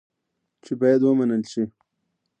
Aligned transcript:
چې 0.63 0.73
باید 0.79 1.01
ومنل 1.03 1.43
شي. 1.51 1.63